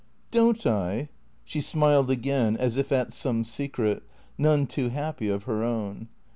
[0.31, 1.09] "Don't I?"
[1.45, 4.01] She smiled again, as if at some secret,
[4.35, 6.07] none too happy, of her own.